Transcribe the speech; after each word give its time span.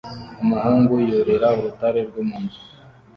Umuhungu 0.43 0.93
yurira 1.09 1.47
urutare 1.57 1.99
rwo 2.07 2.21
mu 2.27 2.37
nzu 2.43 2.61